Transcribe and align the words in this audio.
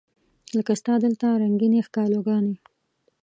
لکه 0.57 0.73
ستا 0.81 0.93
دلته 1.03 1.27
رنګینې 1.41 1.79
ښکالو 1.87 2.19
ګانې 2.27 2.55